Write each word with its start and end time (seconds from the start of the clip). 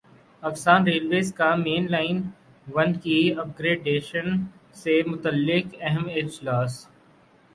Pakistan 0.43 0.79
railways 0.87 1.27
کا 1.33 1.49
main 1.55 1.83
line 1.91 2.21
one 2.67 2.93
کی 3.03 3.19
اپ 3.39 3.47
gradation 3.59 4.27
سے 4.81 4.93
متعلق 5.07 5.75
اہم 5.81 6.05
اجلاس 6.15 6.73